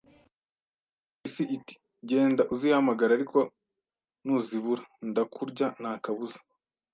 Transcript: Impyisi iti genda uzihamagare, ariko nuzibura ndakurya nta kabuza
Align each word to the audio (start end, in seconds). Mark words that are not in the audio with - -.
Impyisi 1.09 1.43
iti 1.57 1.73
genda 2.09 2.43
uzihamagare, 2.53 3.11
ariko 3.15 3.37
nuzibura 4.25 4.83
ndakurya 5.09 5.65
nta 5.79 5.93
kabuza 6.03 6.39